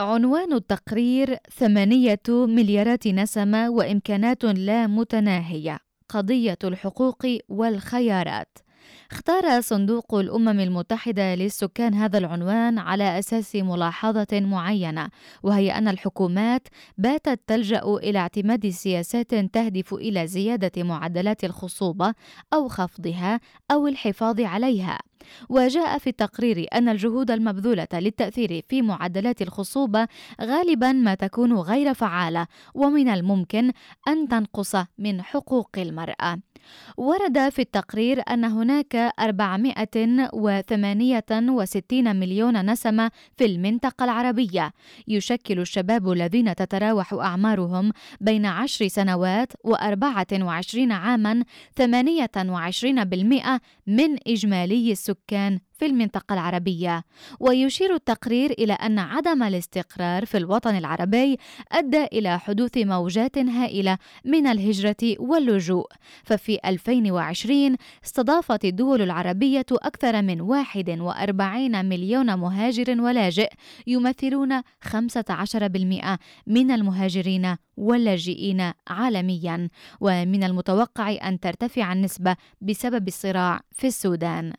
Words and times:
عنوان 0.00 0.52
التقرير 0.52 1.36
ثمانية 1.58 2.22
مليارات 2.28 3.06
نسمة 3.06 3.70
وإمكانات 3.70 4.44
لا 4.44 4.86
متناهية 4.86 5.78
قضية 6.08 6.58
الحقوق 6.64 7.26
والخيارات. 7.48 8.58
اختار 9.12 9.60
صندوق 9.60 10.14
الأمم 10.14 10.60
المتحدة 10.60 11.34
للسكان 11.34 11.94
هذا 11.94 12.18
العنوان 12.18 12.78
على 12.78 13.18
أساس 13.18 13.56
ملاحظة 13.56 14.26
معينة 14.32 15.08
وهي 15.42 15.72
أن 15.72 15.88
الحكومات 15.88 16.68
باتت 16.98 17.40
تلجأ 17.46 17.82
إلى 17.82 18.18
اعتماد 18.18 18.68
سياسات 18.68 19.34
تهدف 19.34 19.94
إلى 19.94 20.26
زيادة 20.26 20.82
معدلات 20.82 21.44
الخصوبة 21.44 22.14
أو 22.54 22.68
خفضها 22.68 23.40
أو 23.70 23.86
الحفاظ 23.86 24.40
عليها. 24.40 24.98
وجاء 25.48 25.98
في 25.98 26.06
التقرير 26.06 26.66
أن 26.74 26.88
الجهود 26.88 27.30
المبذولة 27.30 27.88
للتأثير 27.92 28.62
في 28.68 28.82
معدلات 28.82 29.42
الخصوبة 29.42 30.08
غالبا 30.40 30.92
ما 30.92 31.14
تكون 31.14 31.52
غير 31.52 31.94
فعالة 31.94 32.46
ومن 32.74 33.08
الممكن 33.08 33.72
أن 34.08 34.28
تنقص 34.28 34.76
من 34.98 35.22
حقوق 35.22 35.70
المرأة. 35.78 36.38
ورد 36.96 37.48
في 37.48 37.62
التقرير 37.62 38.22
أن 38.30 38.44
هناك 38.44 39.12
468 39.20 42.16
مليون 42.16 42.70
نسمة 42.70 43.10
في 43.36 43.44
المنطقة 43.44 44.04
العربية. 44.04 44.72
يشكل 45.08 45.60
الشباب 45.60 46.12
الذين 46.12 46.54
تتراوح 46.54 47.14
أعمارهم 47.14 47.92
بين 48.20 48.46
10 48.46 48.88
سنوات 48.88 49.52
و24 49.52 50.90
عاما 50.90 51.44
28% 51.76 53.60
من 53.86 54.18
إجمالي 54.26 54.92
السكان. 54.92 55.60
في 55.78 55.86
المنطقة 55.86 56.32
العربية. 56.32 57.04
ويشير 57.40 57.94
التقرير 57.94 58.50
إلى 58.50 58.72
أن 58.72 58.98
عدم 58.98 59.42
الاستقرار 59.42 60.26
في 60.26 60.36
الوطن 60.36 60.76
العربي 60.76 61.38
أدى 61.72 62.04
إلى 62.04 62.38
حدوث 62.38 62.76
موجات 62.76 63.38
هائلة 63.38 63.98
من 64.24 64.46
الهجرة 64.46 65.16
واللجوء. 65.18 65.86
ففي 66.24 66.58
2020 66.64 67.76
استضافت 68.04 68.64
الدول 68.64 69.02
العربية 69.02 69.66
أكثر 69.72 70.22
من 70.22 70.40
41 70.40 71.84
مليون 71.84 72.34
مهاجر 72.34 73.00
ولاجئ 73.00 73.50
يمثلون 73.86 74.62
15% 74.80 76.18
من 76.46 76.70
المهاجرين 76.70 77.56
واللاجئين 77.76 78.72
عالميا. 78.88 79.68
ومن 80.00 80.44
المتوقع 80.44 81.28
أن 81.28 81.40
ترتفع 81.40 81.92
النسبة 81.92 82.36
بسبب 82.60 83.08
الصراع 83.08 83.60
في 83.72 83.86
السودان. 83.86 84.52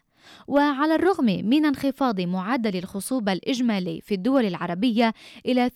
وعلى 0.48 0.96
الرغم 0.96 1.26
من 1.26 1.66
انخفاض 1.66 2.22
معدل 2.22 2.78
الخصوبة 2.78 3.34
الإجمالي 3.34 4.02
في 4.02 4.14
الدول 4.14 4.46
العربية 4.46 5.14
إلى 5.46 5.72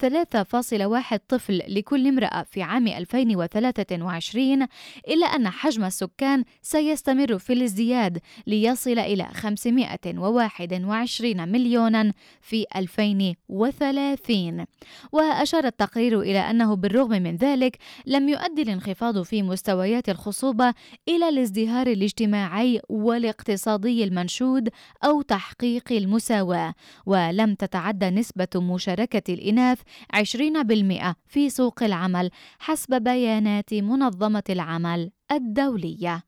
3.1 1.13 1.17
طفل 1.29 1.61
لكل 1.67 2.07
امرأة 2.07 2.43
في 2.43 2.61
عام 2.61 2.87
2023 2.87 4.67
إلا 5.07 5.25
أن 5.25 5.49
حجم 5.49 5.85
السكان 5.85 6.43
سيستمر 6.61 7.37
في 7.37 7.53
الازدياد 7.53 8.19
ليصل 8.47 8.99
إلى 8.99 9.27
521 9.33 11.49
مليونا 11.49 12.13
في 12.41 12.65
2030 12.75 14.65
وأشار 15.11 15.65
التقرير 15.65 16.21
إلى 16.21 16.39
أنه 16.39 16.75
بالرغم 16.75 17.11
من 17.11 17.35
ذلك 17.35 17.77
لم 18.05 18.29
يؤدي 18.29 18.61
الانخفاض 18.61 19.21
في 19.21 19.43
مستويات 19.43 20.09
الخصوبة 20.09 20.73
إلى 21.09 21.29
الازدهار 21.29 21.87
الاجتماعي 21.87 22.81
والاقتصادي 22.89 24.03
المنشور 24.03 24.42
المنشود 24.43 24.69
أو 25.03 25.21
تحقيق 25.21 25.91
المساواة 25.91 26.73
ولم 27.05 27.55
تتعدى 27.55 28.09
نسبة 28.09 28.47
مشاركة 28.55 29.33
الإناث 29.33 29.81
20% 30.13 31.15
في 31.27 31.49
سوق 31.49 31.83
العمل 31.83 32.29
حسب 32.59 33.01
بيانات 33.03 33.73
منظمة 33.73 34.43
العمل 34.49 35.11
الدولية. 35.31 36.23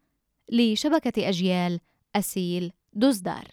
لشبكة 0.51 1.29
أجيال 1.29 1.79
أسيل 2.15 2.71
دزدار 2.93 3.47